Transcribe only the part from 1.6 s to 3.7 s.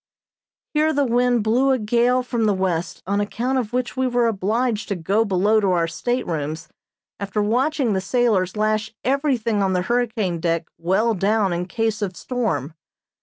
a gale from the west, on account